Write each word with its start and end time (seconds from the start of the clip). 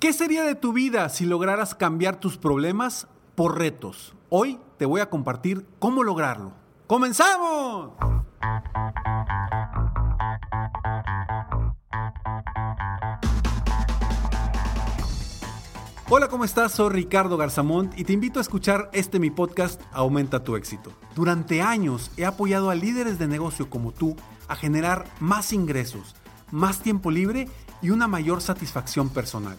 ¿Qué 0.00 0.12
sería 0.12 0.44
de 0.44 0.54
tu 0.54 0.72
vida 0.72 1.08
si 1.08 1.26
lograras 1.26 1.74
cambiar 1.74 2.20
tus 2.20 2.38
problemas 2.38 3.08
por 3.34 3.58
retos? 3.58 4.14
Hoy 4.28 4.60
te 4.76 4.86
voy 4.86 5.00
a 5.00 5.10
compartir 5.10 5.66
cómo 5.80 6.04
lograrlo. 6.04 6.52
¡Comenzamos! 6.86 7.90
Hola, 16.08 16.28
¿cómo 16.28 16.44
estás? 16.44 16.70
Soy 16.70 16.90
Ricardo 16.90 17.36
Garzamont 17.36 17.98
y 17.98 18.04
te 18.04 18.12
invito 18.12 18.38
a 18.38 18.42
escuchar 18.42 18.90
este 18.92 19.18
mi 19.18 19.30
podcast 19.30 19.82
Aumenta 19.90 20.44
tu 20.44 20.54
éxito. 20.54 20.92
Durante 21.16 21.60
años 21.60 22.12
he 22.16 22.24
apoyado 22.24 22.70
a 22.70 22.76
líderes 22.76 23.18
de 23.18 23.26
negocio 23.26 23.68
como 23.68 23.90
tú 23.90 24.14
a 24.46 24.54
generar 24.54 25.06
más 25.18 25.52
ingresos, 25.52 26.14
más 26.52 26.82
tiempo 26.82 27.10
libre 27.10 27.48
y 27.82 27.90
una 27.90 28.06
mayor 28.06 28.40
satisfacción 28.42 29.08
personal. 29.08 29.58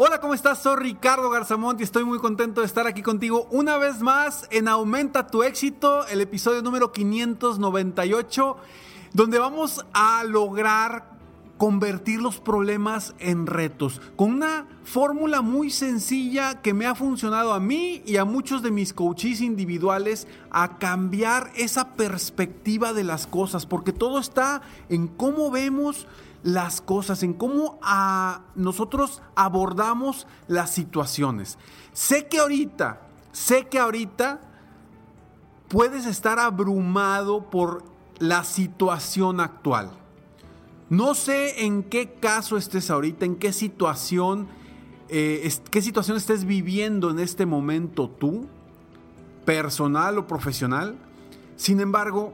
Hola, 0.00 0.20
¿cómo 0.20 0.32
estás? 0.32 0.62
Soy 0.62 0.76
Ricardo 0.76 1.28
Garzamont 1.28 1.80
y 1.80 1.82
estoy 1.82 2.04
muy 2.04 2.20
contento 2.20 2.60
de 2.60 2.68
estar 2.68 2.86
aquí 2.86 3.02
contigo 3.02 3.48
una 3.50 3.78
vez 3.78 4.00
más 4.00 4.46
en 4.52 4.68
Aumenta 4.68 5.26
tu 5.26 5.42
éxito, 5.42 6.06
el 6.06 6.20
episodio 6.20 6.62
número 6.62 6.92
598, 6.92 8.56
donde 9.12 9.40
vamos 9.40 9.84
a 9.92 10.22
lograr 10.22 11.18
convertir 11.56 12.22
los 12.22 12.38
problemas 12.38 13.16
en 13.18 13.48
retos 13.48 14.00
con 14.14 14.34
una 14.34 14.68
fórmula 14.84 15.42
muy 15.42 15.68
sencilla 15.70 16.62
que 16.62 16.74
me 16.74 16.86
ha 16.86 16.94
funcionado 16.94 17.52
a 17.52 17.58
mí 17.58 18.00
y 18.06 18.18
a 18.18 18.24
muchos 18.24 18.62
de 18.62 18.70
mis 18.70 18.92
coaches 18.92 19.40
individuales 19.40 20.28
a 20.52 20.78
cambiar 20.78 21.50
esa 21.56 21.96
perspectiva 21.96 22.92
de 22.92 23.02
las 23.02 23.26
cosas, 23.26 23.66
porque 23.66 23.92
todo 23.92 24.20
está 24.20 24.62
en 24.88 25.08
cómo 25.08 25.50
vemos 25.50 26.06
las 26.42 26.80
cosas, 26.80 27.22
en 27.22 27.34
cómo 27.34 27.78
a 27.82 28.42
nosotros 28.54 29.22
abordamos 29.34 30.26
las 30.46 30.70
situaciones. 30.70 31.58
Sé 31.92 32.28
que 32.28 32.38
ahorita, 32.38 33.00
sé 33.32 33.66
que 33.66 33.78
ahorita 33.78 34.40
puedes 35.68 36.06
estar 36.06 36.38
abrumado 36.38 37.50
por 37.50 37.84
la 38.18 38.44
situación 38.44 39.40
actual. 39.40 39.90
No 40.90 41.14
sé 41.14 41.64
en 41.64 41.82
qué 41.82 42.14
caso 42.14 42.56
estés 42.56 42.90
ahorita, 42.90 43.26
en 43.26 43.36
qué 43.36 43.52
situación, 43.52 44.48
eh, 45.08 45.50
qué 45.70 45.82
situación 45.82 46.16
estés 46.16 46.44
viviendo 46.44 47.10
en 47.10 47.18
este 47.18 47.44
momento 47.44 48.08
tú, 48.08 48.46
personal 49.44 50.18
o 50.18 50.26
profesional. 50.26 50.96
Sin 51.56 51.80
embargo, 51.80 52.32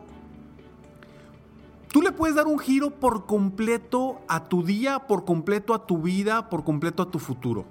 Tú 1.94 2.02
le 2.02 2.10
puedes 2.10 2.34
dar 2.34 2.48
un 2.48 2.58
giro 2.58 2.90
por 2.90 3.24
completo 3.24 4.20
a 4.26 4.42
tu 4.42 4.64
día, 4.64 5.06
por 5.06 5.24
completo 5.24 5.72
a 5.74 5.86
tu 5.86 6.02
vida, 6.02 6.50
por 6.50 6.64
completo 6.64 7.04
a 7.04 7.08
tu 7.08 7.20
futuro. 7.20 7.66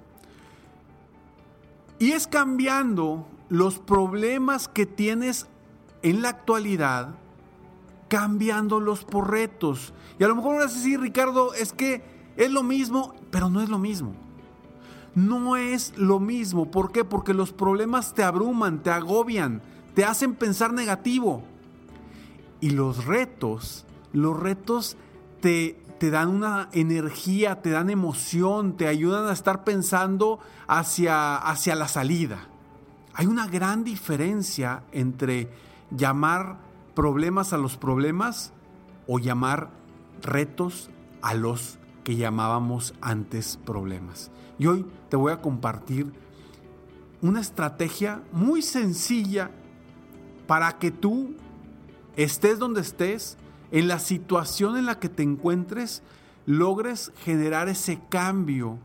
Y 1.98 2.12
es 2.12 2.26
cambiando 2.26 3.26
los 3.50 3.78
problemas 3.80 4.66
que 4.66 4.86
tienes 4.86 5.46
en 6.00 6.22
la 6.22 6.30
actualidad, 6.30 7.16
cambiándolos 8.08 9.04
por 9.04 9.30
retos. 9.30 9.92
Y 10.18 10.24
a 10.24 10.28
lo 10.28 10.36
mejor 10.36 10.56
vas 10.56 10.72
a 10.72 10.74
decir, 10.74 11.00
Ricardo, 11.00 11.52
es 11.52 11.74
que 11.74 12.02
es 12.38 12.50
lo 12.50 12.62
mismo, 12.62 13.14
pero 13.30 13.50
no 13.50 13.60
es 13.60 13.68
lo 13.68 13.78
mismo. 13.78 14.14
No 15.14 15.58
es 15.58 15.92
lo 15.98 16.18
mismo. 16.18 16.70
¿Por 16.70 16.92
qué? 16.92 17.04
Porque 17.04 17.34
los 17.34 17.52
problemas 17.52 18.14
te 18.14 18.22
abruman, 18.22 18.82
te 18.82 18.88
agobian, 18.88 19.60
te 19.94 20.06
hacen 20.06 20.34
pensar 20.34 20.72
negativo. 20.72 21.42
Y 22.62 22.70
los 22.70 23.04
retos 23.04 23.84
los 24.14 24.38
retos 24.40 24.96
te, 25.42 25.78
te 25.98 26.10
dan 26.10 26.28
una 26.28 26.70
energía, 26.72 27.60
te 27.60 27.70
dan 27.70 27.90
emoción, 27.90 28.78
te 28.78 28.88
ayudan 28.88 29.26
a 29.26 29.32
estar 29.32 29.64
pensando 29.64 30.38
hacia, 30.66 31.36
hacia 31.36 31.74
la 31.74 31.88
salida. 31.88 32.48
Hay 33.12 33.26
una 33.26 33.46
gran 33.46 33.84
diferencia 33.84 34.84
entre 34.92 35.50
llamar 35.90 36.56
problemas 36.94 37.52
a 37.52 37.58
los 37.58 37.76
problemas 37.76 38.52
o 39.06 39.18
llamar 39.18 39.70
retos 40.22 40.90
a 41.20 41.34
los 41.34 41.78
que 42.04 42.16
llamábamos 42.16 42.94
antes 43.00 43.58
problemas. 43.64 44.30
Y 44.58 44.66
hoy 44.66 44.86
te 45.08 45.16
voy 45.16 45.32
a 45.32 45.40
compartir 45.40 46.12
una 47.20 47.40
estrategia 47.40 48.22
muy 48.32 48.62
sencilla 48.62 49.50
para 50.46 50.78
que 50.78 50.90
tú 50.90 51.34
estés 52.16 52.58
donde 52.58 52.82
estés, 52.82 53.38
en 53.70 53.88
la 53.88 53.98
situación 53.98 54.76
en 54.76 54.86
la 54.86 54.98
que 54.98 55.08
te 55.08 55.22
encuentres, 55.22 56.02
logres 56.46 57.12
generar 57.24 57.68
ese 57.68 58.00
cambio 58.08 58.78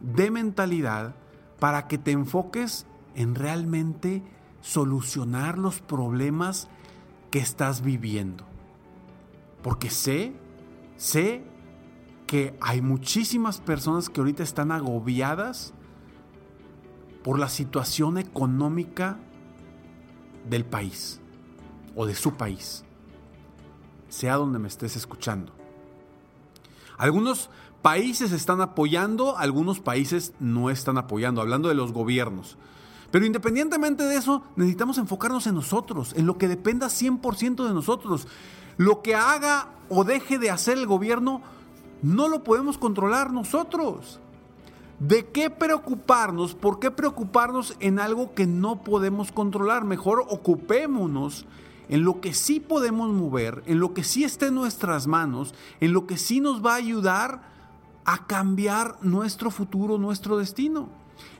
de 0.00 0.30
mentalidad 0.30 1.14
para 1.60 1.86
que 1.86 1.98
te 1.98 2.10
enfoques 2.10 2.86
en 3.14 3.34
realmente 3.34 4.22
solucionar 4.60 5.58
los 5.58 5.80
problemas 5.80 6.68
que 7.30 7.38
estás 7.38 7.82
viviendo. 7.82 8.44
Porque 9.62 9.90
sé, 9.90 10.34
sé 10.96 11.44
que 12.26 12.56
hay 12.60 12.80
muchísimas 12.80 13.60
personas 13.60 14.08
que 14.08 14.20
ahorita 14.20 14.42
están 14.42 14.72
agobiadas 14.72 15.72
por 17.22 17.38
la 17.38 17.48
situación 17.48 18.18
económica 18.18 19.18
del 20.48 20.64
país 20.64 21.20
o 21.94 22.04
de 22.04 22.14
su 22.14 22.34
país 22.34 22.84
sea 24.14 24.36
donde 24.36 24.58
me 24.58 24.68
estés 24.68 24.96
escuchando. 24.96 25.52
Algunos 26.96 27.50
países 27.82 28.32
están 28.32 28.60
apoyando, 28.60 29.36
algunos 29.36 29.80
países 29.80 30.32
no 30.40 30.70
están 30.70 30.96
apoyando, 30.96 31.40
hablando 31.40 31.68
de 31.68 31.74
los 31.74 31.92
gobiernos. 31.92 32.56
Pero 33.10 33.26
independientemente 33.26 34.04
de 34.04 34.16
eso, 34.16 34.42
necesitamos 34.56 34.98
enfocarnos 34.98 35.46
en 35.46 35.54
nosotros, 35.54 36.14
en 36.16 36.26
lo 36.26 36.38
que 36.38 36.48
dependa 36.48 36.86
100% 36.86 37.66
de 37.66 37.74
nosotros. 37.74 38.26
Lo 38.76 39.02
que 39.02 39.14
haga 39.14 39.68
o 39.88 40.04
deje 40.04 40.38
de 40.38 40.50
hacer 40.50 40.78
el 40.78 40.86
gobierno, 40.86 41.42
no 42.02 42.28
lo 42.28 42.42
podemos 42.42 42.78
controlar 42.78 43.32
nosotros. 43.32 44.20
¿De 44.98 45.26
qué 45.26 45.50
preocuparnos? 45.50 46.54
¿Por 46.54 46.78
qué 46.78 46.90
preocuparnos 46.90 47.76
en 47.80 47.98
algo 47.98 48.34
que 48.34 48.46
no 48.46 48.82
podemos 48.82 49.32
controlar? 49.32 49.84
Mejor 49.84 50.24
ocupémonos 50.28 51.46
en 51.88 52.04
lo 52.04 52.20
que 52.20 52.34
sí 52.34 52.60
podemos 52.60 53.10
mover, 53.10 53.62
en 53.66 53.80
lo 53.80 53.94
que 53.94 54.04
sí 54.04 54.24
está 54.24 54.46
en 54.46 54.54
nuestras 54.54 55.06
manos, 55.06 55.54
en 55.80 55.92
lo 55.92 56.06
que 56.06 56.16
sí 56.16 56.40
nos 56.40 56.64
va 56.64 56.72
a 56.72 56.76
ayudar 56.76 57.42
a 58.04 58.26
cambiar 58.26 58.98
nuestro 59.02 59.50
futuro, 59.50 59.98
nuestro 59.98 60.36
destino 60.36 60.88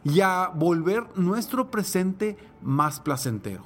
y 0.02 0.20
a 0.20 0.48
volver 0.54 1.06
nuestro 1.16 1.70
presente 1.70 2.36
más 2.62 3.00
placentero. 3.00 3.62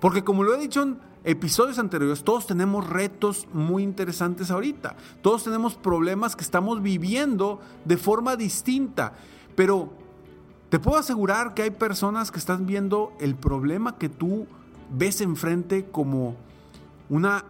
Porque 0.00 0.24
como 0.24 0.42
lo 0.42 0.54
he 0.54 0.58
dicho 0.58 0.96
episodios 1.24 1.78
anteriores, 1.78 2.24
todos 2.24 2.46
tenemos 2.46 2.88
retos 2.88 3.46
muy 3.52 3.82
interesantes 3.82 4.50
ahorita. 4.50 4.96
Todos 5.22 5.44
tenemos 5.44 5.74
problemas 5.74 6.36
que 6.36 6.42
estamos 6.42 6.82
viviendo 6.82 7.60
de 7.84 7.96
forma 7.96 8.36
distinta. 8.36 9.12
Pero 9.54 9.92
te 10.70 10.78
puedo 10.78 10.98
asegurar 10.98 11.54
que 11.54 11.62
hay 11.62 11.70
personas 11.70 12.30
que 12.30 12.38
están 12.38 12.66
viendo 12.66 13.12
el 13.20 13.34
problema 13.34 13.98
que 13.98 14.08
tú 14.08 14.46
ves 14.90 15.20
enfrente 15.20 15.90
como, 15.90 16.36
una, 17.08 17.44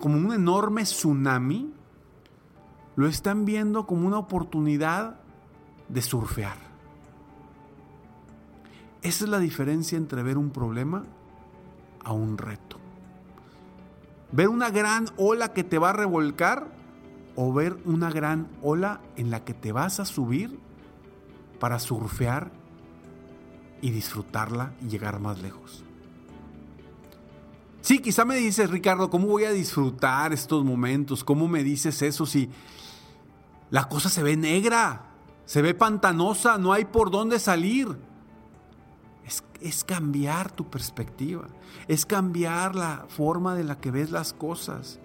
como 0.00 0.16
un 0.16 0.32
enorme 0.32 0.82
tsunami. 0.84 1.72
Lo 2.96 3.08
están 3.08 3.44
viendo 3.44 3.86
como 3.86 4.06
una 4.06 4.18
oportunidad 4.18 5.20
de 5.88 6.02
surfear. 6.02 6.56
Esa 9.02 9.24
es 9.24 9.30
la 9.30 9.38
diferencia 9.38 9.98
entre 9.98 10.22
ver 10.22 10.38
un 10.38 10.50
problema 10.50 11.04
a 12.04 12.12
un 12.12 12.38
reto. 12.38 12.78
Ver 14.32 14.48
una 14.48 14.70
gran 14.70 15.06
ola 15.16 15.52
que 15.52 15.64
te 15.64 15.78
va 15.78 15.90
a 15.90 15.92
revolcar 15.92 16.68
o 17.36 17.52
ver 17.52 17.76
una 17.84 18.10
gran 18.10 18.48
ola 18.62 19.00
en 19.16 19.30
la 19.30 19.44
que 19.44 19.54
te 19.54 19.72
vas 19.72 20.00
a 20.00 20.04
subir 20.04 20.58
para 21.60 21.78
surfear 21.78 22.50
y 23.80 23.90
disfrutarla 23.90 24.72
y 24.80 24.88
llegar 24.88 25.20
más 25.20 25.42
lejos. 25.42 25.83
Sí, 27.84 27.98
quizá 27.98 28.24
me 28.24 28.36
dices, 28.36 28.70
Ricardo, 28.70 29.10
¿cómo 29.10 29.26
voy 29.26 29.44
a 29.44 29.50
disfrutar 29.50 30.32
estos 30.32 30.64
momentos? 30.64 31.22
¿Cómo 31.22 31.48
me 31.48 31.62
dices 31.62 32.00
eso 32.00 32.24
si 32.24 32.48
la 33.68 33.90
cosa 33.90 34.08
se 34.08 34.22
ve 34.22 34.38
negra, 34.38 35.02
se 35.44 35.60
ve 35.60 35.74
pantanosa, 35.74 36.56
no 36.56 36.72
hay 36.72 36.86
por 36.86 37.10
dónde 37.10 37.38
salir? 37.38 37.94
es 39.60 39.84
cambiar 39.84 40.50
tu 40.50 40.70
perspectiva, 40.70 41.46
es 41.86 42.06
cambiar 42.06 42.74
la 42.74 43.04
forma 43.08 43.54
de 43.54 43.64
la 43.64 43.78
que 43.78 43.90
ves 43.90 44.10
las 44.10 44.32
cosas. 44.32 44.98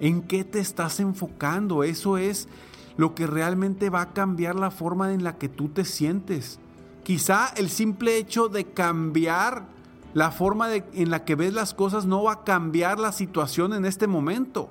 ¿En 0.00 0.22
qué 0.22 0.44
te 0.44 0.60
estás 0.60 1.00
enfocando? 1.00 1.84
Eso 1.84 2.16
es 2.16 2.48
lo 2.96 3.14
que 3.14 3.26
realmente 3.26 3.90
va 3.90 4.00
a 4.00 4.12
cambiar 4.14 4.54
la 4.54 4.70
forma 4.70 5.12
en 5.12 5.24
la 5.24 5.36
que 5.36 5.50
tú 5.50 5.68
te 5.68 5.84
sientes. 5.84 6.58
Quizá 7.04 7.48
el 7.56 7.68
simple 7.68 8.16
hecho 8.16 8.48
de 8.48 8.64
cambiar 8.64 9.77
la 10.14 10.30
forma 10.30 10.74
en 10.74 11.10
la 11.10 11.24
que 11.24 11.34
ves 11.34 11.52
las 11.52 11.74
cosas 11.74 12.06
no 12.06 12.22
va 12.22 12.32
a 12.32 12.44
cambiar 12.44 12.98
la 12.98 13.12
situación 13.12 13.72
en 13.72 13.84
este 13.84 14.06
momento. 14.06 14.70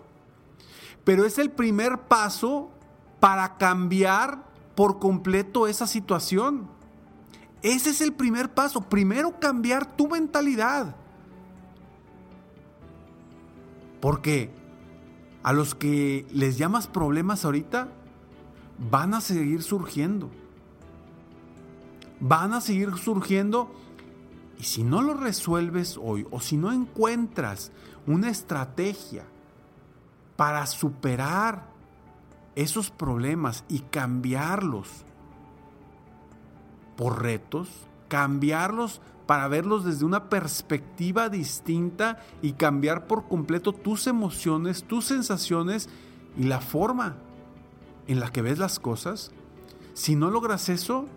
Pero 1.03 1.25
es 1.25 1.37
el 1.37 1.51
primer 1.51 1.99
paso 2.01 2.69
para 3.19 3.57
cambiar 3.57 4.43
por 4.75 4.99
completo 4.99 5.67
esa 5.67 5.87
situación. 5.87 6.67
Ese 7.61 7.91
es 7.91 8.01
el 8.01 8.13
primer 8.13 8.53
paso. 8.53 8.81
Primero 8.81 9.39
cambiar 9.39 9.95
tu 9.95 10.07
mentalidad. 10.07 10.95
Porque 13.99 14.51
a 15.43 15.53
los 15.53 15.75
que 15.75 16.25
les 16.31 16.57
llamas 16.57 16.87
problemas 16.87 17.45
ahorita, 17.45 17.87
van 18.91 19.13
a 19.13 19.21
seguir 19.21 19.63
surgiendo. 19.63 20.29
Van 22.19 22.53
a 22.53 22.59
seguir 22.59 22.97
surgiendo. 22.97 23.71
Y 24.59 24.63
si 24.63 24.83
no 24.83 25.01
lo 25.01 25.13
resuelves 25.13 25.99
hoy 26.01 26.25
o 26.31 26.39
si 26.39 26.57
no 26.57 26.71
encuentras 26.71 27.71
una 28.05 28.29
estrategia 28.29 29.25
para 30.35 30.65
superar 30.65 31.67
esos 32.55 32.89
problemas 32.89 33.63
y 33.69 33.79
cambiarlos 33.79 35.05
por 36.95 37.21
retos, 37.21 37.69
cambiarlos 38.07 39.01
para 39.27 39.47
verlos 39.47 39.83
desde 39.83 40.05
una 40.05 40.29
perspectiva 40.29 41.29
distinta 41.29 42.23
y 42.41 42.53
cambiar 42.53 43.05
por 43.05 43.27
completo 43.27 43.73
tus 43.73 44.07
emociones, 44.07 44.83
tus 44.85 45.05
sensaciones 45.05 45.89
y 46.37 46.43
la 46.43 46.61
forma 46.61 47.17
en 48.07 48.19
la 48.19 48.31
que 48.31 48.41
ves 48.41 48.57
las 48.57 48.79
cosas. 48.79 49.31
Si 49.93 50.15
no 50.15 50.31
logras 50.31 50.69
eso, 50.69 51.07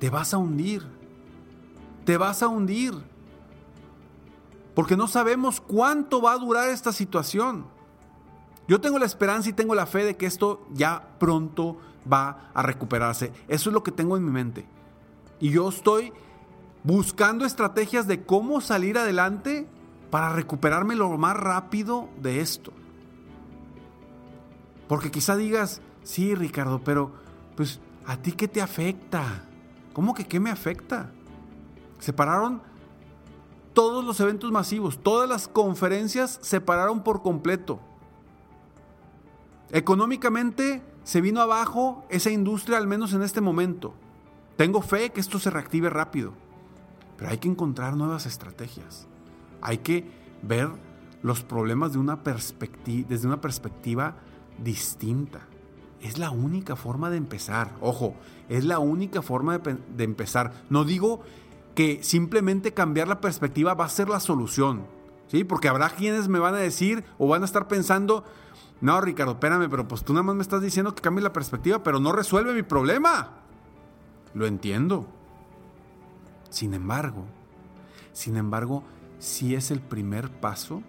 te 0.00 0.10
vas 0.10 0.34
a 0.34 0.38
hundir. 0.38 0.82
Te 2.04 2.16
vas 2.16 2.42
a 2.42 2.48
hundir. 2.48 2.94
Porque 4.74 4.96
no 4.96 5.06
sabemos 5.06 5.60
cuánto 5.60 6.22
va 6.22 6.32
a 6.32 6.38
durar 6.38 6.68
esta 6.68 6.92
situación. 6.92 7.66
Yo 8.68 8.80
tengo 8.80 8.98
la 8.98 9.06
esperanza 9.06 9.50
y 9.50 9.52
tengo 9.52 9.74
la 9.74 9.86
fe 9.86 10.04
de 10.04 10.16
que 10.16 10.26
esto 10.26 10.66
ya 10.72 11.16
pronto 11.18 11.76
va 12.10 12.50
a 12.54 12.62
recuperarse. 12.62 13.32
Eso 13.48 13.70
es 13.70 13.74
lo 13.74 13.82
que 13.82 13.92
tengo 13.92 14.16
en 14.16 14.24
mi 14.24 14.30
mente. 14.30 14.66
Y 15.40 15.50
yo 15.50 15.68
estoy 15.68 16.12
buscando 16.84 17.44
estrategias 17.44 18.06
de 18.06 18.24
cómo 18.24 18.60
salir 18.60 18.98
adelante 18.98 19.66
para 20.10 20.30
recuperarme 20.30 20.94
lo 20.94 21.16
más 21.18 21.36
rápido 21.36 22.08
de 22.20 22.40
esto. 22.40 22.72
Porque 24.88 25.10
quizá 25.10 25.36
digas, 25.36 25.80
sí, 26.02 26.34
Ricardo, 26.34 26.82
pero 26.84 27.12
pues 27.56 27.80
a 28.06 28.16
ti 28.16 28.32
qué 28.32 28.48
te 28.48 28.60
afecta? 28.60 29.44
¿Cómo 29.92 30.14
que 30.14 30.26
qué 30.26 30.40
me 30.40 30.50
afecta? 30.50 31.10
Se 32.02 32.12
pararon 32.12 32.60
todos 33.74 34.04
los 34.04 34.18
eventos 34.18 34.50
masivos, 34.50 34.98
todas 35.04 35.28
las 35.28 35.46
conferencias 35.46 36.40
se 36.42 36.60
pararon 36.60 37.04
por 37.04 37.22
completo. 37.22 37.78
Económicamente 39.70 40.82
se 41.04 41.20
vino 41.20 41.40
abajo 41.40 42.04
esa 42.08 42.30
industria, 42.30 42.78
al 42.78 42.88
menos 42.88 43.12
en 43.12 43.22
este 43.22 43.40
momento. 43.40 43.94
Tengo 44.56 44.82
fe 44.82 45.10
que 45.10 45.20
esto 45.20 45.38
se 45.38 45.50
reactive 45.50 45.90
rápido, 45.90 46.32
pero 47.16 47.30
hay 47.30 47.38
que 47.38 47.46
encontrar 47.46 47.96
nuevas 47.96 48.26
estrategias. 48.26 49.06
Hay 49.60 49.78
que 49.78 50.10
ver 50.42 50.70
los 51.22 51.44
problemas 51.44 51.92
de 51.92 52.00
una 52.00 52.18
desde 53.06 53.28
una 53.28 53.40
perspectiva 53.40 54.16
distinta. 54.58 55.42
Es 56.00 56.18
la 56.18 56.32
única 56.32 56.74
forma 56.74 57.10
de 57.10 57.18
empezar. 57.18 57.76
Ojo, 57.80 58.16
es 58.48 58.64
la 58.64 58.80
única 58.80 59.22
forma 59.22 59.58
de 59.58 60.02
empezar. 60.02 60.52
No 60.68 60.82
digo 60.82 61.22
que 61.74 62.02
simplemente 62.02 62.74
cambiar 62.74 63.08
la 63.08 63.20
perspectiva 63.20 63.74
va 63.74 63.86
a 63.86 63.90
ser 63.90 64.08
la 64.08 64.20
solución. 64.20 64.86
¿sí? 65.28 65.44
Porque 65.44 65.68
habrá 65.68 65.90
quienes 65.90 66.28
me 66.28 66.38
van 66.38 66.54
a 66.54 66.58
decir 66.58 67.04
o 67.18 67.28
van 67.28 67.42
a 67.42 67.46
estar 67.46 67.68
pensando, 67.68 68.24
no, 68.80 69.00
Ricardo, 69.00 69.32
espérame, 69.32 69.68
pero 69.70 69.88
pues 69.88 70.04
tú 70.04 70.12
nada 70.12 70.22
más 70.24 70.36
me 70.36 70.42
estás 70.42 70.60
diciendo 70.60 70.94
que 70.94 71.02
cambie 71.02 71.22
la 71.22 71.32
perspectiva, 71.32 71.82
pero 71.82 72.00
no 72.00 72.12
resuelve 72.12 72.52
mi 72.52 72.62
problema. 72.62 73.30
Lo 74.34 74.46
entiendo. 74.46 75.06
Sin 76.50 76.74
embargo, 76.74 77.24
sin 78.12 78.36
embargo, 78.36 78.84
sí 79.18 79.54
es 79.54 79.70
el 79.70 79.80
primer 79.80 80.30
paso 80.30 80.82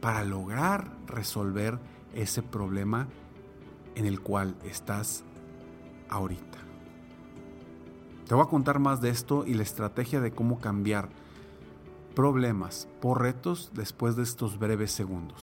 para 0.00 0.24
lograr 0.24 0.92
resolver 1.06 1.80
ese 2.14 2.42
problema 2.42 3.08
en 3.96 4.06
el 4.06 4.20
cual 4.20 4.54
estás 4.62 5.24
ahorita. 6.08 6.65
Te 8.26 8.34
voy 8.34 8.42
a 8.42 8.48
contar 8.48 8.80
más 8.80 9.00
de 9.00 9.10
esto 9.10 9.46
y 9.46 9.54
la 9.54 9.62
estrategia 9.62 10.20
de 10.20 10.32
cómo 10.32 10.58
cambiar 10.58 11.08
problemas 12.16 12.88
por 13.00 13.22
retos 13.22 13.70
después 13.72 14.16
de 14.16 14.24
estos 14.24 14.58
breves 14.58 14.90
segundos. 14.90 15.45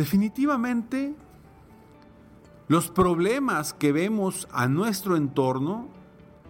Definitivamente, 0.00 1.14
los 2.68 2.88
problemas 2.88 3.74
que 3.74 3.92
vemos 3.92 4.48
a 4.50 4.66
nuestro 4.66 5.14
entorno, 5.14 5.88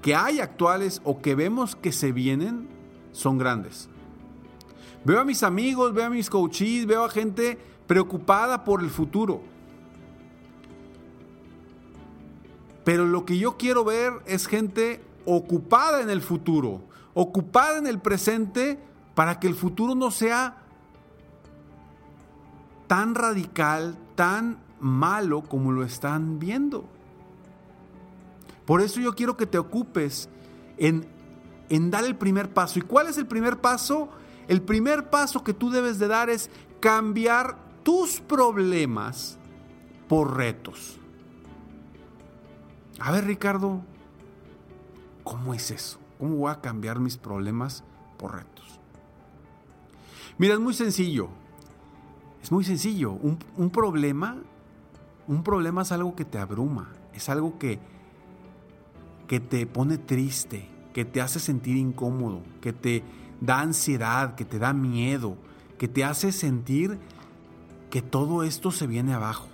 que 0.03 0.15
hay 0.15 0.39
actuales 0.39 1.03
o 1.03 1.21
que 1.21 1.35
vemos 1.35 1.75
que 1.75 1.91
se 1.91 2.13
vienen, 2.13 2.69
son 3.11 3.39
grandes. 3.39 3.89
Veo 5.05 5.19
a 5.19 5.25
mis 5.25 5.43
amigos, 5.43 5.93
veo 5.93 6.05
a 6.05 6.11
mis 6.11 6.31
coaches, 6.31 6.87
veo 6.87 7.03
a 7.03 7.11
gente 7.11 7.59
preocupada 7.89 8.63
por 8.63 8.85
el 8.85 8.89
futuro. 8.89 9.43
Pero 12.85 13.05
lo 13.05 13.25
que 13.25 13.37
yo 13.37 13.57
quiero 13.57 13.83
ver 13.83 14.13
es 14.27 14.47
gente 14.47 15.03
ocupada 15.27 16.03
en 16.03 16.11
el 16.11 16.23
futuro, 16.23 16.83
ocupada 17.15 17.79
en 17.79 17.89
el 17.89 17.99
presente, 17.99 18.79
para 19.17 19.41
que 19.41 19.49
el 19.49 19.57
futuro 19.57 19.97
no 19.97 20.13
sea 20.13 20.60
tan 22.91 23.15
radical, 23.15 23.97
tan 24.17 24.59
malo 24.81 25.43
como 25.43 25.71
lo 25.71 25.85
están 25.85 26.41
viendo. 26.41 26.89
Por 28.67 28.81
eso 28.81 28.99
yo 28.99 29.15
quiero 29.15 29.37
que 29.37 29.47
te 29.47 29.59
ocupes 29.59 30.29
en, 30.77 31.07
dar 31.93 32.03
el 32.03 32.17
primer 32.17 32.53
paso. 32.53 32.81
¿Y 32.81 32.83
cuál 32.83 33.07
es 33.07 33.17
el 33.17 33.29
primer 33.29 33.61
paso? 33.61 34.09
El 34.49 34.61
primer 34.61 35.09
paso 35.09 35.45
que 35.45 35.55
tú 35.55 35.71
debes 35.71 36.01
de 36.01 36.09
dar 36.09 36.31
es 36.31 36.51
cambiar 36.81 37.57
tus 37.85 38.21
problemas 38.21 39.39
por 40.09 40.37
retos. 40.37 40.99
A 42.99 43.13
ver, 43.13 43.25
Ricardo, 43.25 43.83
¿cómo 45.23 45.55
es 45.55 45.71
eso? 45.71 46.01
¿Cómo 46.19 46.35
voy 46.35 46.51
a 46.51 46.61
cambiar 46.61 46.99
mis 46.99 47.17
problemas 47.17 47.85
por 48.19 48.35
retos? 48.35 48.81
Mira, 50.39 50.55
es 50.55 50.61
muy 50.61 50.75
sencillo. 50.75 51.29
Es 52.43 52.51
muy 52.51 52.65
sencillo. 52.65 53.13
Un, 53.13 53.71
problema, 53.71 54.39
un 55.27 55.43
problema 55.43 55.83
es 55.83 55.93
algo 55.93 56.15
que 56.17 56.25
te 56.25 56.39
abruma, 56.39 56.93
es 57.15 57.29
algo 57.29 57.59
que, 57.59 57.79
que 59.27 59.41
te 59.41 59.67
pone 59.67 59.99
triste, 59.99 60.69
que 60.93 61.05
te 61.05 61.21
hace 61.21 61.39
sentir 61.39 61.77
incómodo, 61.77 62.43
que 62.61 62.73
te 62.73 63.03
da 63.41 63.61
ansiedad, 63.61 64.35
que 64.35 64.45
te 64.45 64.59
da 64.59 64.73
miedo, 64.73 65.37
que 65.79 65.89
te 65.89 66.05
hace 66.05 66.33
sentir 66.33 66.99
que 67.91 68.03
todo 68.03 68.43
esto 68.43 68.71
se 68.71 68.87
viene 68.87 69.13
abajo. 69.13 69.49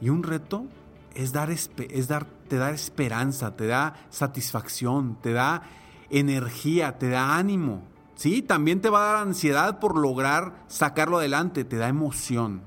Y 0.00 0.08
un 0.08 0.22
reto 0.22 0.66
es 1.14 1.32
dar, 1.32 1.50
es 1.50 2.08
dar, 2.08 2.26
te 2.48 2.56
da 2.56 2.70
esperanza, 2.70 3.56
te 3.56 3.66
da 3.66 3.94
satisfacción, 4.10 5.16
te 5.22 5.32
da 5.32 5.62
energía, 6.10 6.98
te 6.98 7.08
da 7.08 7.36
ánimo. 7.36 7.82
Sí, 8.16 8.40
también 8.40 8.80
te 8.80 8.88
va 8.88 9.02
a 9.02 9.12
dar 9.12 9.26
ansiedad 9.26 9.78
por 9.78 9.96
lograr 9.96 10.64
sacarlo 10.68 11.18
adelante, 11.18 11.64
te 11.64 11.76
da 11.76 11.88
emoción. 11.88 12.62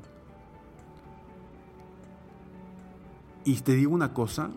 Y 3.44 3.56
te 3.62 3.74
digo 3.74 3.92
una 3.92 4.14
cosa, 4.14 4.52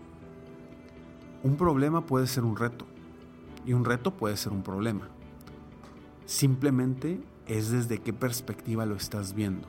un 1.42 1.56
problema 1.56 2.04
puede 2.04 2.26
ser 2.26 2.44
un 2.44 2.56
reto 2.56 2.84
y 3.64 3.72
un 3.72 3.86
reto 3.86 4.12
puede 4.12 4.36
ser 4.36 4.52
un 4.52 4.62
problema. 4.62 5.08
Simplemente 6.26 7.20
es 7.46 7.70
desde 7.70 7.98
qué 7.98 8.12
perspectiva 8.12 8.84
lo 8.84 8.94
estás 8.94 9.32
viendo. 9.32 9.66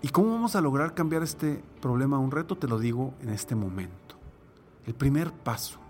¿Y 0.00 0.08
cómo 0.08 0.32
vamos 0.32 0.56
a 0.56 0.62
lograr 0.62 0.94
cambiar 0.94 1.22
este 1.22 1.62
problema 1.82 2.16
a 2.16 2.20
un 2.20 2.30
reto? 2.30 2.56
Te 2.56 2.68
lo 2.68 2.78
digo 2.78 3.12
en 3.20 3.28
este 3.28 3.54
momento. 3.54 4.16
El 4.86 4.94
primer 4.94 5.30
paso. 5.30 5.81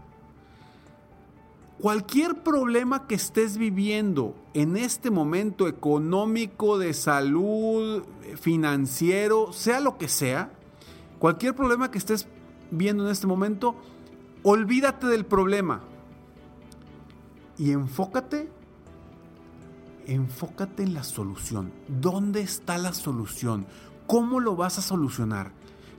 Cualquier 1.83 2.45
problema 2.45 3.09
que 3.09 3.17
estés 3.17 3.57
viviendo 3.57 4.37
en 4.55 4.77
este 4.77 5.11
momento 5.11 5.67
económico, 5.67 6.79
de 6.79 6.95
salud, 6.95 8.05
financiero, 8.41 9.53
sea 9.53 9.81
lo 9.81 9.99
que 9.99 10.07
sea, 10.07 10.53
cualquier 11.19 11.57
problema 11.57 11.91
que 11.91 11.99
estés 11.99 12.29
viendo 12.71 13.05
en 13.05 13.11
este 13.11 13.27
momento, 13.27 13.75
olvídate 14.45 15.09
del 15.09 15.27
problema 15.27 15.83
y 17.59 17.73
enfócate 17.73 18.49
enfócate 20.07 20.85
en 20.85 20.95
la 20.95 21.03
solución. 21.03 21.73
¿Dónde 21.89 22.43
está 22.43 22.79
la 22.79 22.93
solución? 22.93 23.67
¿Cómo 24.07 24.39
lo 24.39 24.55
vas 24.55 24.79
a 24.79 24.83
solucionar? 24.83 25.51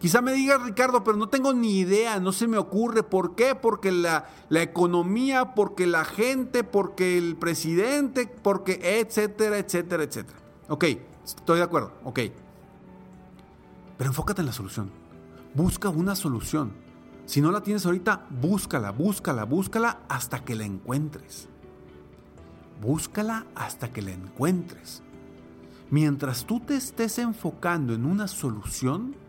Quizá 0.04 0.22
me 0.22 0.34
digas, 0.34 0.62
Ricardo, 0.62 1.02
pero 1.02 1.16
no 1.16 1.30
tengo 1.30 1.54
ni 1.54 1.80
idea, 1.80 2.20
no 2.20 2.34
se 2.34 2.46
me 2.46 2.58
ocurre. 2.58 3.04
¿Por 3.04 3.36
qué? 3.36 3.56
Porque 3.56 3.90
la, 3.90 4.28
economía, 4.50 5.56
porque 5.56 5.88
la 5.88 6.04
gente, 6.04 6.66
porque 6.66 7.18
el 7.18 7.38
presidente, 7.38 8.28
porque 8.28 8.82
etcétera, 9.00 9.60
etcétera, 9.60 10.04
etcétera. 10.04 10.38
Ok, 10.68 10.84
estoy 11.24 11.60
de 11.60 11.64
acuerdo, 11.64 11.94
ok. 12.04 12.20
Pero 13.98 14.10
enfócate 14.10 14.42
en 14.42 14.48
la 14.48 14.52
solución. 14.52 14.92
Busca 15.54 15.88
una 15.88 16.18
solución. 16.18 16.74
Si 17.26 17.40
no 17.40 17.54
la 17.54 17.64
tienes 17.64 17.86
ahorita, 17.86 18.28
búscala, 18.30 18.92
búscala, 18.92 19.46
búscala 19.46 20.02
hasta 20.10 20.44
que 20.44 20.56
la 20.56 20.66
encuentres. 20.66 21.48
Búscala 22.82 23.46
hasta 23.56 23.94
que 23.94 24.02
la 24.02 24.12
encuentres. 24.12 25.02
Mientras 25.90 26.44
tú 26.44 26.60
te 26.60 26.76
estés 26.76 27.20
enfocando 27.20 27.94
en 27.94 28.06
una 28.06 28.28
solución, 28.28 29.23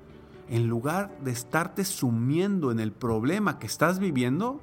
en 0.48 0.68
lugar 0.68 1.18
de 1.20 1.30
estarte 1.30 1.84
sumiendo 1.84 2.70
en 2.70 2.80
el 2.80 2.92
problema 2.92 3.58
que 3.58 3.66
estás 3.66 3.98
viviendo, 3.98 4.60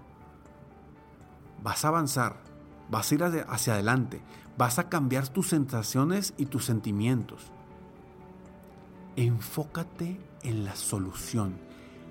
vas 1.63 1.85
a 1.85 1.89
avanzar, 1.89 2.37
vas 2.89 3.11
a 3.11 3.15
ir 3.15 3.23
hacia 3.23 3.73
adelante, 3.73 4.21
vas 4.57 4.79
a 4.79 4.89
cambiar 4.89 5.27
tus 5.27 5.49
sensaciones 5.49 6.33
y 6.37 6.45
tus 6.45 6.65
sentimientos. 6.65 7.51
Enfócate 9.15 10.19
en 10.43 10.65
la 10.65 10.75
solución. 10.75 11.55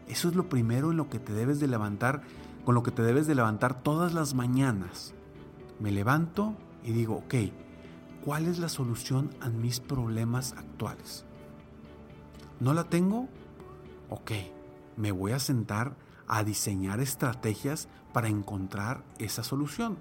Eso 0.09 0.29
es 0.29 0.35
lo 0.35 0.49
primero 0.49 0.91
en 0.91 0.97
lo 0.97 1.09
que 1.09 1.19
te 1.19 1.33
debes 1.33 1.61
de 1.61 1.69
levantar, 1.69 2.23
con 2.65 2.75
lo 2.75 2.83
que 2.83 2.91
te 2.91 3.03
debes 3.03 3.27
de 3.27 3.35
levantar 3.35 3.83
todas 3.83 4.13
las 4.13 4.35
mañanas. 4.35 5.15
Me 5.79 5.93
levanto 5.93 6.55
y 6.85 6.93
digo, 6.93 7.17
ok, 7.17 7.35
¿cuál 8.25 8.47
es 8.47 8.59
la 8.59 8.69
solución 8.69 9.31
a 9.41 9.49
mis 9.49 9.81
problemas 9.81 10.53
actuales? 10.53 11.25
¿No 12.59 12.75
la 12.75 12.85
tengo? 12.85 13.29
Ok, 14.11 14.33
me 14.97 15.13
voy 15.13 15.33
a 15.33 15.39
sentar 15.39 15.95
a 16.27 16.43
diseñar 16.43 16.99
estrategias 17.01 17.89
para 18.13 18.29
encontrar 18.29 19.05
esa 19.19 19.45
solución. 19.45 19.99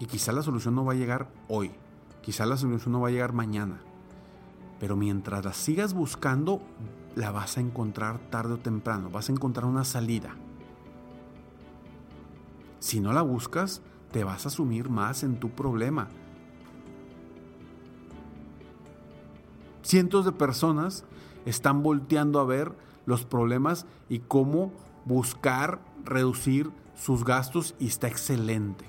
Y 0.00 0.06
quizá 0.06 0.32
la 0.32 0.42
solución 0.42 0.74
no 0.74 0.84
va 0.84 0.92
a 0.92 0.96
llegar 0.96 1.30
hoy, 1.48 1.70
quizá 2.22 2.44
la 2.44 2.56
solución 2.56 2.92
no 2.92 3.00
va 3.00 3.08
a 3.08 3.12
llegar 3.12 3.32
mañana, 3.32 3.80
pero 4.80 4.96
mientras 4.96 5.44
la 5.44 5.52
sigas 5.52 5.94
buscando, 5.94 6.60
la 7.14 7.30
vas 7.30 7.56
a 7.56 7.60
encontrar 7.60 8.18
tarde 8.30 8.54
o 8.54 8.58
temprano, 8.58 9.08
vas 9.08 9.28
a 9.28 9.32
encontrar 9.32 9.64
una 9.64 9.84
salida. 9.84 10.34
Si 12.80 13.00
no 13.00 13.12
la 13.12 13.22
buscas, 13.22 13.80
te 14.10 14.24
vas 14.24 14.44
a 14.44 14.50
sumir 14.50 14.90
más 14.90 15.22
en 15.22 15.38
tu 15.38 15.50
problema. 15.50 16.08
Cientos 19.82 20.24
de 20.24 20.32
personas 20.32 21.04
están 21.46 21.82
volteando 21.82 22.38
a 22.40 22.44
ver 22.44 22.76
los 23.06 23.24
problemas 23.24 23.86
y 24.08 24.18
cómo 24.18 24.72
buscar 25.06 25.80
reducir 26.04 26.70
sus 26.94 27.24
gastos 27.24 27.74
y 27.78 27.86
está 27.86 28.08
excelente. 28.08 28.84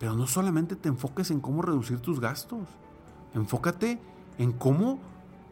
Pero 0.00 0.14
no 0.14 0.26
solamente 0.26 0.74
te 0.74 0.88
enfoques 0.88 1.30
en 1.30 1.40
cómo 1.40 1.62
reducir 1.62 2.00
tus 2.00 2.20
gastos, 2.20 2.66
enfócate 3.34 4.00
en 4.38 4.52
cómo 4.52 4.98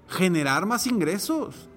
generar 0.08 0.66
más 0.66 0.86
ingresos. 0.86 1.68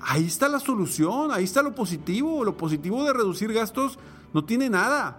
Ahí 0.00 0.26
está 0.26 0.48
la 0.48 0.60
solución, 0.60 1.30
ahí 1.32 1.44
está 1.44 1.62
lo 1.62 1.74
positivo. 1.74 2.44
Lo 2.44 2.56
positivo 2.56 3.02
de 3.04 3.12
reducir 3.12 3.52
gastos 3.52 3.98
no 4.34 4.44
tiene 4.44 4.68
nada. 4.68 5.18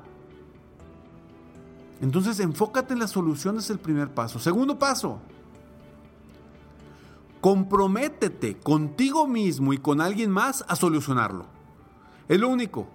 Entonces 2.02 2.40
enfócate 2.40 2.94
en 2.94 3.00
la 3.00 3.08
solución 3.08 3.58
es 3.58 3.70
el 3.70 3.80
primer 3.80 4.14
paso. 4.14 4.38
Segundo 4.38 4.78
paso, 4.78 5.20
comprométete 7.46 8.58
contigo 8.58 9.28
mismo 9.28 9.72
y 9.72 9.78
con 9.78 10.02
alguien 10.02 10.32
más 10.32 10.66
a 10.68 10.76
solucionarlo. 10.76 11.46
Es 12.28 12.40
lo 12.40 12.50
único. 12.50 12.88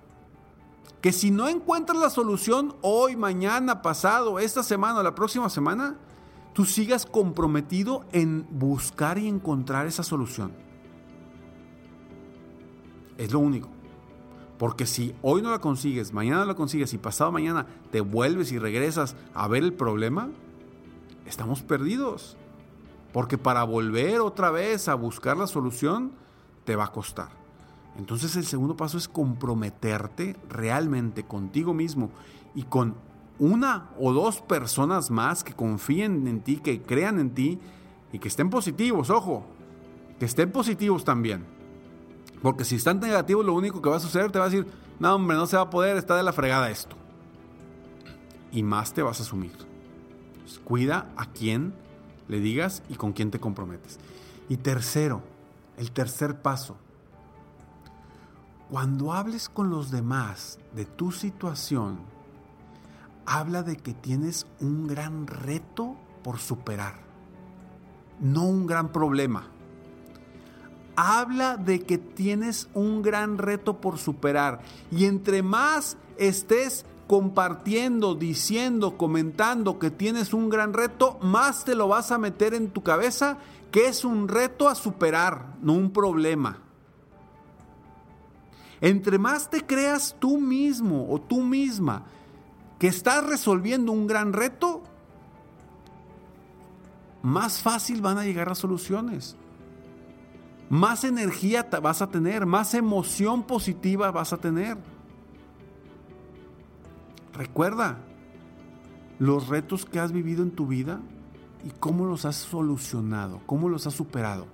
Que 1.00 1.12
si 1.12 1.30
no 1.30 1.48
encuentras 1.48 1.96
la 1.96 2.10
solución 2.10 2.74
hoy, 2.82 3.14
mañana, 3.14 3.80
pasado, 3.80 4.40
esta 4.40 4.64
semana 4.64 4.98
o 4.98 5.02
la 5.04 5.14
próxima 5.14 5.48
semana, 5.50 5.98
tú 6.52 6.64
sigas 6.64 7.06
comprometido 7.06 8.04
en 8.10 8.44
buscar 8.50 9.18
y 9.18 9.28
encontrar 9.28 9.86
esa 9.86 10.02
solución. 10.02 10.50
Es 13.18 13.30
lo 13.30 13.38
único. 13.38 13.68
Porque 14.58 14.84
si 14.84 15.14
hoy 15.22 15.42
no 15.42 15.52
la 15.52 15.60
consigues, 15.60 16.12
mañana 16.12 16.44
la 16.44 16.56
consigues 16.56 16.92
y 16.92 16.98
pasado 16.98 17.30
mañana 17.30 17.68
te 17.92 18.00
vuelves 18.00 18.50
y 18.50 18.58
regresas 18.58 19.14
a 19.32 19.46
ver 19.46 19.62
el 19.62 19.74
problema, 19.74 20.28
estamos 21.24 21.62
perdidos. 21.62 22.36
Porque 23.12 23.38
para 23.38 23.64
volver 23.64 24.20
otra 24.20 24.50
vez 24.50 24.88
a 24.88 24.94
buscar 24.94 25.36
la 25.36 25.46
solución, 25.46 26.12
te 26.64 26.76
va 26.76 26.84
a 26.84 26.92
costar. 26.92 27.28
Entonces 27.96 28.36
el 28.36 28.46
segundo 28.46 28.76
paso 28.76 28.98
es 28.98 29.08
comprometerte 29.08 30.36
realmente 30.48 31.24
contigo 31.24 31.74
mismo 31.74 32.10
y 32.54 32.62
con 32.62 32.94
una 33.38 33.90
o 33.98 34.12
dos 34.12 34.40
personas 34.42 35.10
más 35.10 35.42
que 35.42 35.54
confíen 35.54 36.26
en 36.28 36.40
ti, 36.40 36.58
que 36.58 36.82
crean 36.82 37.18
en 37.18 37.34
ti 37.34 37.58
y 38.12 38.18
que 38.18 38.28
estén 38.28 38.50
positivos, 38.50 39.10
ojo, 39.10 39.44
que 40.18 40.26
estén 40.26 40.52
positivos 40.52 41.04
también. 41.04 41.44
Porque 42.42 42.64
si 42.64 42.76
están 42.76 43.00
negativos, 43.00 43.44
lo 43.44 43.54
único 43.54 43.82
que 43.82 43.90
va 43.90 43.96
a 43.96 44.00
suceder 44.00 44.30
te 44.30 44.38
va 44.38 44.46
a 44.46 44.48
decir, 44.48 44.66
no 44.98 45.14
hombre, 45.14 45.36
no 45.36 45.46
se 45.46 45.56
va 45.56 45.64
a 45.64 45.70
poder, 45.70 45.96
está 45.96 46.16
de 46.16 46.22
la 46.22 46.32
fregada 46.32 46.70
esto. 46.70 46.96
Y 48.52 48.62
más 48.62 48.92
te 48.92 49.02
vas 49.02 49.20
a 49.20 49.22
asumir. 49.22 49.52
cuida 50.64 51.10
a 51.16 51.26
quién 51.26 51.74
le 52.30 52.38
digas 52.38 52.84
y 52.88 52.94
con 52.94 53.12
quién 53.12 53.32
te 53.32 53.40
comprometes. 53.40 53.98
Y 54.48 54.56
tercero, 54.56 55.20
el 55.76 55.90
tercer 55.90 56.40
paso. 56.40 56.76
Cuando 58.70 59.12
hables 59.12 59.48
con 59.48 59.68
los 59.68 59.90
demás 59.90 60.60
de 60.76 60.84
tu 60.84 61.10
situación, 61.10 61.98
habla 63.26 63.64
de 63.64 63.76
que 63.76 63.94
tienes 63.94 64.46
un 64.60 64.86
gran 64.86 65.26
reto 65.26 65.96
por 66.22 66.38
superar, 66.38 67.00
no 68.20 68.44
un 68.44 68.64
gran 68.64 68.92
problema. 68.92 69.48
Habla 70.94 71.56
de 71.56 71.80
que 71.80 71.98
tienes 71.98 72.68
un 72.74 73.02
gran 73.02 73.38
reto 73.38 73.80
por 73.80 73.98
superar 73.98 74.60
y 74.92 75.06
entre 75.06 75.42
más 75.42 75.96
estés 76.16 76.84
compartiendo, 77.10 78.14
diciendo, 78.14 78.96
comentando 78.96 79.80
que 79.80 79.90
tienes 79.90 80.32
un 80.32 80.48
gran 80.48 80.72
reto, 80.72 81.18
más 81.20 81.64
te 81.64 81.74
lo 81.74 81.88
vas 81.88 82.12
a 82.12 82.18
meter 82.18 82.54
en 82.54 82.70
tu 82.70 82.84
cabeza 82.84 83.38
que 83.72 83.88
es 83.88 84.04
un 84.04 84.28
reto 84.28 84.68
a 84.68 84.76
superar, 84.76 85.56
no 85.60 85.72
un 85.72 85.90
problema. 85.90 86.60
Entre 88.80 89.18
más 89.18 89.50
te 89.50 89.66
creas 89.66 90.14
tú 90.20 90.38
mismo 90.38 91.08
o 91.10 91.20
tú 91.20 91.42
misma 91.42 92.04
que 92.78 92.86
estás 92.86 93.26
resolviendo 93.26 93.90
un 93.90 94.06
gran 94.06 94.32
reto, 94.32 94.84
más 97.22 97.60
fácil 97.60 98.02
van 98.02 98.18
a 98.18 98.24
llegar 98.24 98.46
las 98.46 98.58
soluciones. 98.58 99.34
Más 100.68 101.02
energía 101.02 101.68
vas 101.82 102.02
a 102.02 102.06
tener, 102.06 102.46
más 102.46 102.72
emoción 102.72 103.42
positiva 103.42 104.12
vas 104.12 104.32
a 104.32 104.36
tener. 104.36 104.78
Recuerda 107.40 107.98
los 109.18 109.48
retos 109.48 109.84
que 109.84 109.98
has 109.98 110.12
vivido 110.12 110.44
en 110.44 110.50
tu 110.50 110.66
vida 110.68 111.00
y 111.64 111.70
cómo 111.70 112.04
los 112.04 112.24
has 112.24 112.36
solucionado, 112.36 113.40
cómo 113.46 113.68
los 113.68 113.88
has 113.88 113.94
superado. 113.94 114.46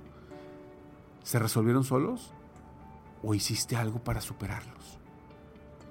¿Se 1.23 1.39
resolvieron 1.39 1.85
solos 1.85 2.33
o 3.23 3.35
hiciste 3.35 3.77
algo 3.77 3.99
para 3.99 4.21
superarlos? 4.23 4.99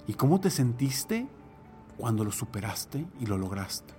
¿Y 0.07 0.13
cómo 0.13 0.39
te 0.39 0.49
sentiste 0.49 1.27
cuando 1.97 2.23
lo 2.23 2.31
superaste 2.31 3.05
y 3.19 3.25
lo 3.25 3.37
lograste. 3.37 3.93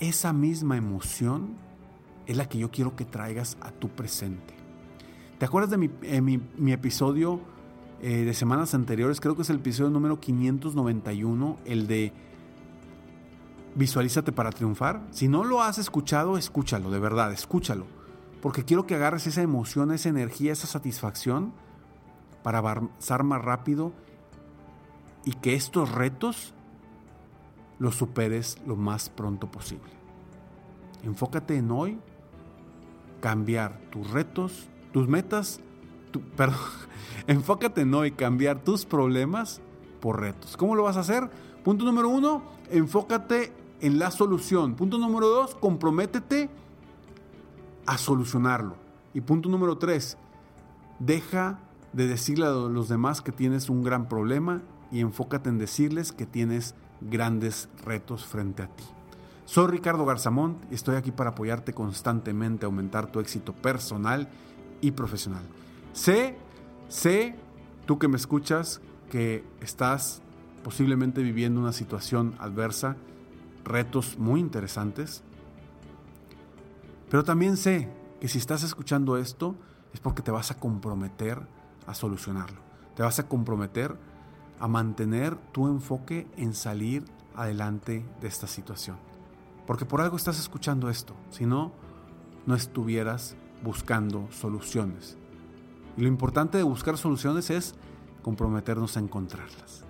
Esa 0.00 0.32
misma 0.32 0.76
emoción 0.76 1.56
es 2.26 2.36
la 2.36 2.48
que 2.48 2.58
yo 2.58 2.70
quiero 2.70 2.96
que 2.96 3.04
traigas 3.04 3.56
a 3.60 3.70
tu 3.70 3.88
presente. 3.88 4.54
¿Te 5.38 5.44
acuerdas 5.44 5.70
de 5.70 5.78
mi, 5.78 5.90
eh, 6.02 6.72
episodio 6.72 7.40
eh, 8.02 8.24
de 8.24 8.34
semanas 8.34 8.74
anteriores? 8.74 9.20
Creo 9.20 9.36
que 9.36 9.42
es 9.42 9.50
el 9.50 9.56
episodio 9.56 9.90
número 9.90 10.20
591, 10.20 11.58
el 11.64 11.86
de 11.86 12.12
Visualízate 13.74 14.32
para 14.32 14.50
triunfar. 14.50 15.06
Si 15.10 15.28
no 15.28 15.44
lo 15.44 15.62
has 15.62 15.78
escuchado, 15.78 16.36
escúchalo, 16.36 16.90
de 16.90 16.98
verdad, 16.98 17.32
escúchalo. 17.32 17.86
Porque 18.42 18.64
quiero 18.64 18.86
que 18.86 18.94
agarres 18.94 19.26
esa 19.26 19.42
emoción, 19.42 19.92
esa 19.92 20.08
energía, 20.08 20.52
esa 20.52 20.66
satisfacción 20.66 21.52
para 22.42 22.58
avanzar 22.58 23.22
más 23.24 23.42
rápido 23.42 23.92
y 25.24 25.32
que 25.32 25.54
estos 25.54 25.92
retos 25.92 26.54
lo 27.78 27.92
superes 27.92 28.58
lo 28.66 28.76
más 28.76 29.10
pronto 29.10 29.50
posible. 29.50 29.92
Enfócate 31.04 31.56
en 31.56 31.70
hoy, 31.70 31.98
cambiar 33.20 33.78
tus 33.90 34.10
retos, 34.10 34.68
tus 34.92 35.08
metas, 35.08 35.60
perdón, 36.36 36.58
enfócate 37.26 37.82
en 37.82 37.94
hoy, 37.94 38.12
cambiar 38.12 38.62
tus 38.62 38.84
problemas 38.84 39.60
por 40.00 40.20
retos. 40.20 40.56
¿Cómo 40.56 40.74
lo 40.74 40.82
vas 40.84 40.96
a 40.96 41.00
hacer? 41.00 41.30
Punto 41.64 41.84
número 41.84 42.08
uno, 42.08 42.42
enfócate 42.70 43.52
en 43.80 43.98
la 43.98 44.10
solución. 44.10 44.74
Punto 44.74 44.98
número 44.98 45.28
dos, 45.28 45.54
comprométete 45.54 46.50
a 47.86 47.98
solucionarlo. 47.98 48.76
Y 49.14 49.20
punto 49.20 49.48
número 49.48 49.78
tres, 49.78 50.16
deja 50.98 51.58
de 51.92 52.06
decirle 52.06 52.46
a 52.46 52.50
los 52.50 52.88
demás 52.88 53.22
que 53.22 53.32
tienes 53.32 53.68
un 53.68 53.82
gran 53.82 54.08
problema 54.08 54.62
y 54.90 55.00
enfócate 55.00 55.48
en 55.48 55.58
decirles 55.58 56.12
que 56.12 56.26
tienes 56.26 56.74
grandes 57.00 57.68
retos 57.84 58.26
frente 58.26 58.62
a 58.62 58.68
ti. 58.68 58.84
Soy 59.44 59.68
Ricardo 59.68 60.04
Garzamont 60.04 60.58
y 60.70 60.74
estoy 60.74 60.96
aquí 60.96 61.10
para 61.10 61.30
apoyarte 61.30 61.72
constantemente 61.72 62.66
a 62.66 62.68
aumentar 62.68 63.10
tu 63.10 63.20
éxito 63.20 63.54
personal 63.54 64.28
y 64.80 64.90
profesional. 64.90 65.42
Sé, 65.98 66.36
sé, 66.86 67.34
tú 67.84 67.98
que 67.98 68.06
me 68.06 68.16
escuchas, 68.16 68.80
que 69.10 69.44
estás 69.60 70.22
posiblemente 70.62 71.24
viviendo 71.24 71.60
una 71.60 71.72
situación 71.72 72.36
adversa, 72.38 72.94
retos 73.64 74.16
muy 74.16 74.38
interesantes, 74.38 75.24
pero 77.10 77.24
también 77.24 77.56
sé 77.56 77.88
que 78.20 78.28
si 78.28 78.38
estás 78.38 78.62
escuchando 78.62 79.16
esto 79.16 79.56
es 79.92 79.98
porque 79.98 80.22
te 80.22 80.30
vas 80.30 80.52
a 80.52 80.60
comprometer 80.60 81.40
a 81.88 81.94
solucionarlo. 81.94 82.60
Te 82.94 83.02
vas 83.02 83.18
a 83.18 83.26
comprometer 83.26 83.96
a 84.60 84.68
mantener 84.68 85.34
tu 85.50 85.66
enfoque 85.66 86.28
en 86.36 86.54
salir 86.54 87.06
adelante 87.34 88.06
de 88.20 88.28
esta 88.28 88.46
situación. 88.46 88.98
Porque 89.66 89.84
por 89.84 90.00
algo 90.00 90.16
estás 90.16 90.38
escuchando 90.38 90.90
esto, 90.90 91.16
si 91.30 91.44
no, 91.44 91.72
no 92.46 92.54
estuvieras 92.54 93.34
buscando 93.64 94.28
soluciones. 94.30 95.18
Y 95.98 96.00
lo 96.00 96.08
importante 96.08 96.56
de 96.56 96.64
buscar 96.64 96.96
soluciones 96.96 97.50
es 97.50 97.74
comprometernos 98.22 98.96
a 98.96 99.00
encontrarlas. 99.00 99.84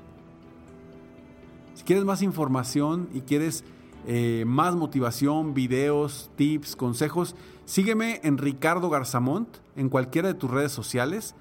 Si 1.75 1.85
quieres 1.85 2.05
más 2.05 2.23
información 2.23 3.09
y 3.13 3.21
quieres 3.21 3.63
eh, 4.07 4.43
más 4.45 4.75
motivación, 4.75 5.55
videos, 5.55 6.31
tips, 6.35 6.75
consejos, 6.75 7.37
sígueme 7.67 8.21
en 8.25 8.39
Ricardo 8.39 8.91
Garzamont 8.91 9.49
en 9.77 9.89
cualquiera 9.89 10.27
de 10.27 10.35
tus 10.35 10.51
redes 10.51 10.73
sociales. 10.73 11.37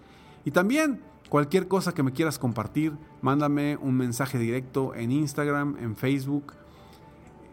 Y 0.46 0.52
también 0.52 1.02
Cualquier 1.30 1.68
cosa 1.68 1.94
que 1.94 2.04
me 2.04 2.14
quieras 2.14 2.40
compartir, 2.40 2.94
mándame 3.22 3.76
un 3.76 3.96
mensaje 3.96 4.38
directo 4.38 4.96
en 4.96 5.12
Instagram, 5.12 5.76
en 5.78 5.98
Facebook 5.98 6.54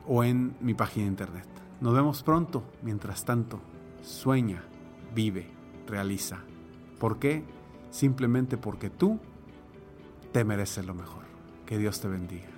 o 0.07 0.22
en 0.22 0.55
mi 0.61 0.74
página 0.74 1.05
de 1.05 1.11
internet. 1.11 1.48
Nos 1.81 1.92
vemos 1.92 2.22
pronto. 2.22 2.62
Mientras 2.83 3.24
tanto, 3.24 3.61
sueña, 4.00 4.62
vive, 5.12 5.50
realiza. 5.88 6.53
¿Por 6.98 7.18
qué? 7.18 7.44
Simplemente 7.90 8.57
porque 8.57 8.90
tú 8.90 9.20
te 10.33 10.44
mereces 10.44 10.85
lo 10.85 10.94
mejor. 10.94 11.24
Que 11.66 11.78
Dios 11.78 12.00
te 12.00 12.09
bendiga. 12.09 12.48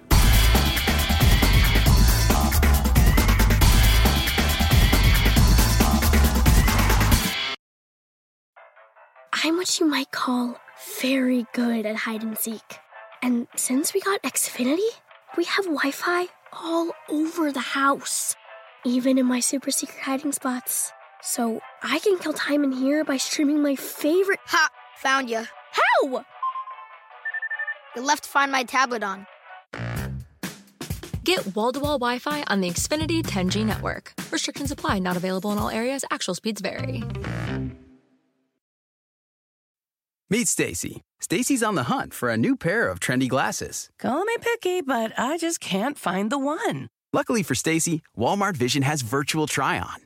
I'm 9.44 9.56
what 9.56 9.78
you 9.78 9.86
might 9.86 10.10
call 10.10 10.56
very 11.00 11.46
good 11.54 11.86
at 11.86 11.96
hide 11.96 12.22
and 12.22 12.36
seek. 12.36 12.78
And 13.22 13.46
since 13.56 13.94
we 13.94 14.00
got 14.00 14.22
Xfinity, 14.22 14.88
we 15.36 15.44
have 15.44 15.66
Wi 15.66 15.90
Fi 15.90 16.26
all 16.52 16.90
over 17.08 17.52
the 17.52 17.60
house, 17.60 18.34
even 18.84 19.18
in 19.18 19.26
my 19.26 19.40
super 19.40 19.70
secret 19.70 20.00
hiding 20.02 20.32
spots. 20.32 20.92
So 21.22 21.60
I 21.82 21.98
can 22.00 22.18
kill 22.18 22.32
time 22.32 22.64
in 22.64 22.72
here 22.72 23.04
by 23.04 23.16
streaming 23.16 23.62
my 23.62 23.74
favorite. 23.76 24.40
Ha! 24.46 24.68
Found 24.98 25.30
you. 25.30 25.44
How? 25.72 26.24
You 27.96 28.02
left 28.02 28.26
Find 28.26 28.52
My 28.52 28.62
tablet 28.62 29.02
on. 29.02 29.26
Get 31.24 31.56
wall 31.56 31.72
to 31.72 31.80
wall 31.80 31.98
Wi 31.98 32.18
Fi 32.18 32.44
on 32.46 32.60
the 32.60 32.70
Xfinity 32.70 33.22
10G 33.22 33.64
network. 33.64 34.12
Restrictions 34.30 34.70
apply, 34.70 35.00
not 35.00 35.16
available 35.16 35.50
in 35.50 35.58
all 35.58 35.70
areas. 35.70 36.04
Actual 36.10 36.34
speeds 36.34 36.60
vary. 36.60 37.02
Meet 40.30 40.48
Stacy. 40.48 41.02
Stacy's 41.20 41.62
on 41.62 41.74
the 41.74 41.84
hunt 41.84 42.12
for 42.12 42.28
a 42.28 42.36
new 42.36 42.56
pair 42.56 42.88
of 42.88 43.00
trendy 43.00 43.28
glasses. 43.28 43.88
Call 43.98 44.24
me 44.24 44.36
picky, 44.40 44.82
but 44.82 45.12
I 45.18 45.38
just 45.38 45.60
can't 45.60 45.98
find 45.98 46.30
the 46.30 46.38
one. 46.38 46.88
Luckily 47.12 47.42
for 47.42 47.54
Stacy, 47.54 48.02
Walmart 48.16 48.56
Vision 48.56 48.82
has 48.82 49.02
virtual 49.02 49.46
try 49.46 49.78
on. 49.78 50.05